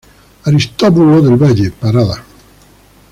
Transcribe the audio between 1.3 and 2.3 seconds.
Valle; Parada.